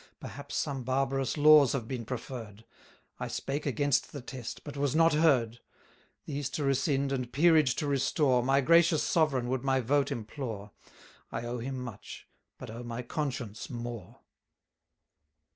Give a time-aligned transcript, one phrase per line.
[0.19, 2.65] 780 Perhaps some barbarous laws have been preferr'd;
[3.19, 5.59] I spake against the Test, but was not heard;
[6.25, 10.71] These to rescind, and peerage to restore, My gracious Sovereign would my vote implore:
[11.31, 12.27] I owe him much,
[12.57, 14.21] but owe my conscience more.